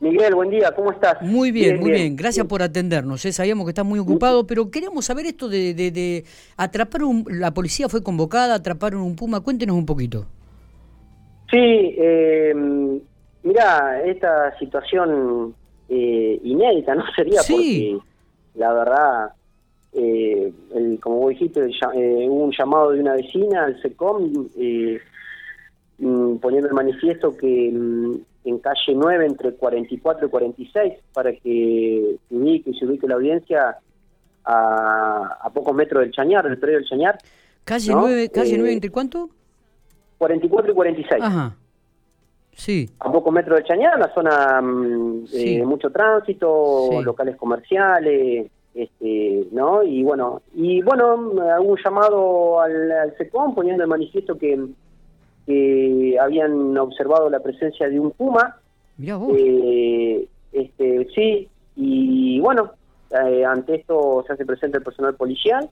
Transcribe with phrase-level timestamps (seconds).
[0.00, 1.20] Miguel, buen día, ¿cómo estás?
[1.22, 2.14] Muy bien, muy bien.
[2.14, 3.24] Gracias por atendernos.
[3.24, 3.32] ¿eh?
[3.32, 6.24] Sabíamos que estás muy ocupado, pero queríamos saber esto de, de,
[6.56, 7.24] atrapar un...
[7.28, 9.40] La policía fue convocada, atraparon un puma.
[9.40, 10.26] Cuéntenos un poquito.
[11.50, 11.56] Sí,
[11.98, 12.54] eh,
[13.42, 15.54] mira, esta situación
[15.88, 17.04] eh, inédita, ¿no?
[17.16, 17.98] Sería porque,
[18.54, 19.32] la verdad,
[19.94, 24.48] eh, el, como vos dijiste, eh, hubo un llamado de una vecina al SECOM
[25.98, 28.14] mm, poniendo el manifiesto que mm,
[28.48, 33.14] en calle 9 entre 44 y 46 para que se ubique y se ubique la
[33.14, 33.78] audiencia
[34.44, 37.18] a, a pocos metros del Chañar, del predio del Chañar.
[37.64, 39.28] ¿Calle, 9, calle 9 entre cuánto?
[40.18, 41.22] 44 y 46.
[41.22, 41.56] Ajá.
[42.52, 42.90] Sí.
[42.98, 49.82] A pocos metros del Chañar, una zona mm, de mucho tránsito, locales comerciales, este, ¿no?
[49.82, 54.58] Y bueno, y bueno, hubo un llamado al, al SECOM poniendo el manifiesto que,
[55.48, 58.56] que habían observado la presencia de un puma.
[59.00, 62.72] Eh, este, sí, y bueno,
[63.10, 65.68] eh, ante esto se hace presente el personal policial,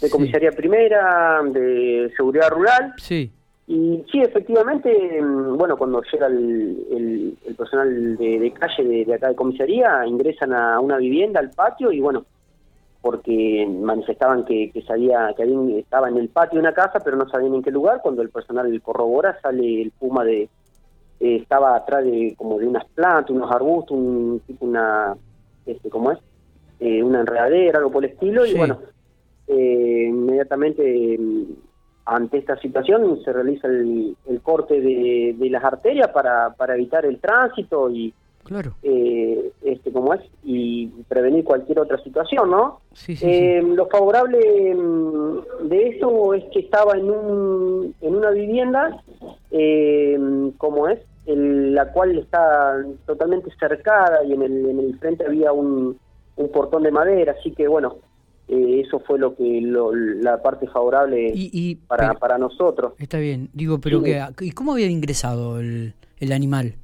[0.00, 2.94] de comisaría primera, de seguridad rural.
[2.96, 3.30] Sí.
[3.66, 9.34] Y sí, efectivamente, mm, bueno, cuando llega el, el, personal de, calle de, acá de
[9.36, 12.24] comisaría, ingresan a una vivienda, al patio, y bueno,
[13.02, 17.16] porque manifestaban que, que sabía que habían, estaba en el patio de una casa, pero
[17.16, 18.00] no sabían en qué lugar.
[18.02, 20.48] Cuando el personal corrobora, sale el puma de.
[21.20, 25.14] Eh, estaba atrás de como de unas plantas, unos arbustos, un tipo una.
[25.64, 26.18] Este, ¿Cómo es?
[26.78, 28.78] Eh, una enredadera, algo por el estilo, y bueno,
[29.46, 31.18] eh, inmediatamente
[32.06, 37.90] ante esta situación se realiza el, corte de, las arterias para, para evitar el tránsito
[37.90, 38.12] y
[38.44, 43.86] claro eh, este como es y prevenir cualquier otra situación no sí, sí, eh, lo
[43.86, 49.02] favorable mm, de eso es que estaba en un en una vivienda
[49.50, 50.18] eh,
[50.58, 55.96] como es la cual está totalmente cercada y en el, en el frente había un,
[56.36, 57.98] un portón de madera así que bueno
[58.50, 61.32] eh, eso fue lo que la parte favorable
[61.86, 62.94] para, para nosotros.
[62.98, 66.74] Está bien, digo, pero que, ¿y cómo había ingresado el, el animal?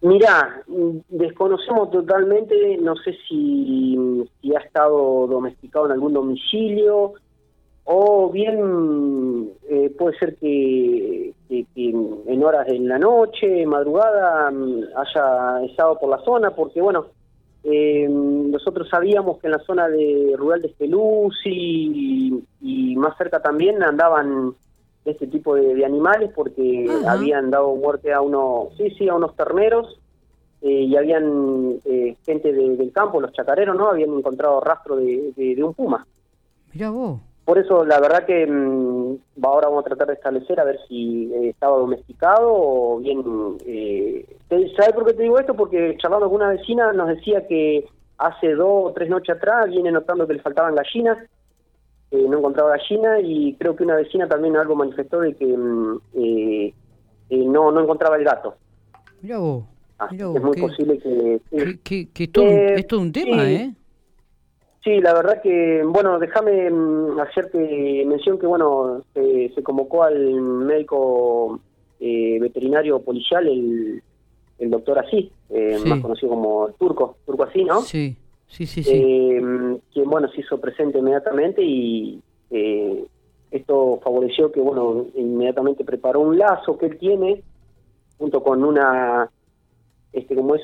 [0.00, 0.62] Mirá,
[1.08, 7.14] desconocemos totalmente, no sé si, si ha estado domesticado en algún domicilio
[7.90, 15.64] o bien eh, puede ser que, que, en horas de la noche, madrugada, mm, haya
[15.64, 17.06] estado por la zona, porque bueno,
[17.64, 22.44] eh, nosotros sabíamos que en la zona de rural de Esteluz y,
[22.96, 24.54] más cerca también andaban
[25.10, 30.00] este tipo de, animales porque habían dado muerte a unos, sí, sí, a unos terneros
[30.62, 33.88] eh, y habían eh, gente del campo, los chacareros, ¿no?
[33.88, 36.06] Habían encontrado rastro de, de un puma.
[36.72, 37.20] Mira vos.
[37.48, 41.32] Por eso, la verdad que mm, ahora vamos a tratar de establecer a ver si
[41.32, 43.24] eh, estaba domesticado o bien...
[43.64, 44.26] Eh,
[44.76, 45.54] ¿Sabes por qué te digo esto?
[45.54, 47.86] Porque charlando con una vecina nos decía que
[48.18, 51.16] hace dos o tres noches atrás viene notando que le faltaban gallinas,
[52.10, 56.00] eh, no encontraba gallina y creo que una vecina también algo manifestó de que mm,
[56.14, 56.74] eh,
[57.30, 58.56] no no encontraba el gato.
[59.20, 59.64] Mira vos.
[60.10, 61.40] es muy posible que...
[61.82, 63.74] que, que, es todo un tema, ¿eh?
[64.84, 71.60] Sí, la verdad que, bueno, déjame mm, hacerte mención que, bueno, se, convocó al médico
[72.00, 74.02] eh, veterinario policial, el,
[74.58, 77.82] el doctor Así, eh, más conocido como Turco, Turco Así, ¿no?
[77.82, 78.16] Sí,
[78.48, 78.90] sí, sí, sí.
[78.92, 82.20] Eh, quien, bueno, se hizo presente inmediatamente y
[83.50, 87.42] esto favoreció que, bueno, inmediatamente preparó un lazo que él tiene,
[88.18, 89.30] junto con una,
[90.12, 90.62] este, como es,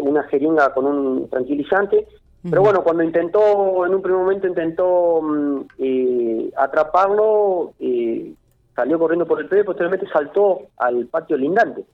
[0.00, 2.06] una jeringa con un tranquilizante,
[2.48, 8.32] pero bueno, cuando intentó, en un primer momento intentó mm, eh, atraparlo, eh,
[8.74, 11.84] salió corriendo por el predio y posteriormente saltó al patio lindante.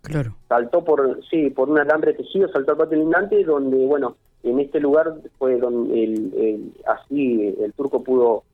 [0.00, 0.36] Claro.
[0.48, 4.78] Saltó por, sí, por un alambre tejido, saltó al patio lindante, donde, bueno, en este
[4.78, 8.44] lugar fue donde el, así el turco pudo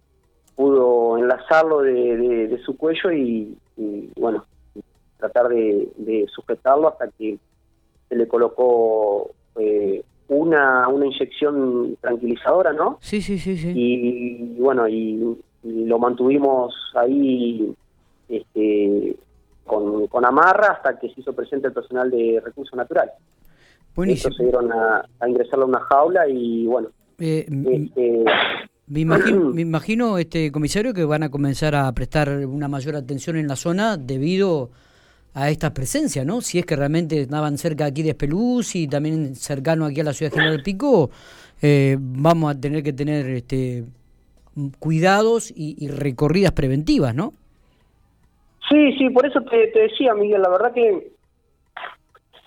[0.60, 3.56] pudo enlazarlo de, su cuello y,
[4.16, 4.44] bueno,
[5.16, 7.38] tratar de, sujetarlo hasta que
[8.08, 12.98] se le colocó eh, una, una inyección tranquilizadora, ¿no?
[13.00, 13.72] Sí, sí, sí, sí.
[13.74, 17.74] Y, bueno, y, lo mantuvimos ahí
[18.28, 19.16] este,
[19.64, 23.14] con, con amarra hasta que se hizo presente el personal de recursos naturales.
[24.00, 24.34] Buenísimo.
[24.34, 26.88] se dieron a, ingresarlo a una jaula y bueno.
[27.18, 28.24] Eh, este,
[28.86, 33.36] me imagino, me imagino, este comisario, que van a comenzar a prestar una mayor atención
[33.36, 34.70] en la zona debido
[35.34, 36.40] a esta presencia, ¿no?
[36.40, 40.14] Si es que realmente estaban cerca aquí de Espeluz y también cercano aquí a la
[40.14, 41.10] ciudad de General Pico,
[41.60, 43.84] eh, vamos a tener que tener este
[44.78, 47.34] cuidados y, recorridas preventivas, ¿no?
[48.68, 51.12] Sí, sí, por eso te, decía, Miguel, la verdad que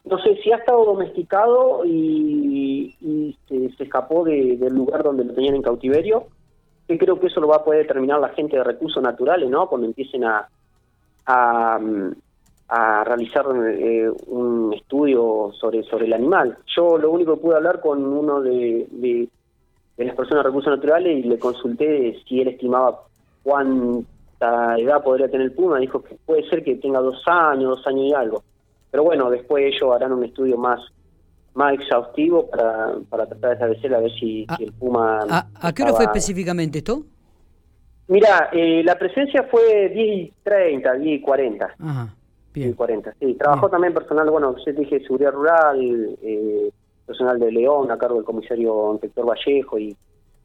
[0.06, 5.62] no sé si ha estado domesticado y, se, escapó del lugar donde lo tenían en
[5.62, 6.28] cautiverio,
[6.88, 9.68] que creo que eso lo va a poder determinar la gente de recursos naturales, ¿no?
[9.68, 10.48] Cuando empiecen a,
[11.26, 11.80] a,
[13.06, 16.58] realizar eh, un estudio sobre, sobre el animal.
[16.76, 19.30] Yo lo único que pude hablar con uno de, de,
[19.98, 23.04] las personas de recursos naturales y le consulté si él estimaba
[23.44, 27.88] cuánta edad podría tener el puma, dijo que puede ser que tenga dos años, dos
[27.88, 28.44] años y algo.
[28.94, 30.80] Pero bueno, después ellos harán un estudio más
[31.56, 35.19] más exhaustivo para, para tratar de establecer a ver si, ah, el puma...
[35.30, 37.04] ¿A, qué hora fue específicamente esto?
[38.07, 41.75] Mira, eh, la presencia fue 10 y 30, 10 y 40.
[41.80, 42.16] Ajá,
[42.54, 42.74] bien.
[42.74, 43.34] 40, sí.
[43.34, 46.69] Trabajó también personal, bueno, yo dije seguridad rural, eh,
[47.07, 49.98] personal de León, a cargo del comisario inspector Vallejo y,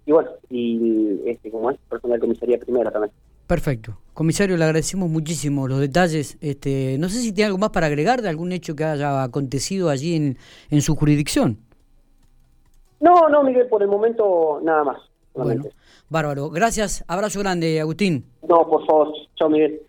[0.06, 3.12] y bueno, y este, como es, personal de comisaría primera también.
[3.48, 3.98] Perfecto.
[4.12, 6.36] Comisario, le agradecemos muchísimo los detalles.
[6.42, 9.88] Este, no sé si tiene algo más para agregar de algún hecho que haya acontecido
[9.88, 10.36] allí en,
[10.70, 11.58] en su jurisdicción.
[13.00, 14.98] No, no, Miguel, por el momento nada más.
[15.32, 15.64] Bueno,
[16.10, 16.50] bárbaro.
[16.50, 17.04] Gracias.
[17.08, 18.26] Abrazo grande, Agustín.
[18.46, 19.14] No, por favor.
[19.36, 19.80] Chao, Miguel.